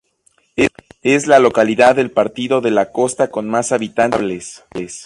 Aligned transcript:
Es 1.03 1.27
la 1.27 1.37
localidad 1.37 1.95
del 1.95 2.09
Partido 2.09 2.59
de 2.59 2.71
La 2.71 2.91
Costa 2.91 3.29
con 3.29 3.47
más 3.47 3.71
habitantes 3.71 4.19
estables. 4.19 4.63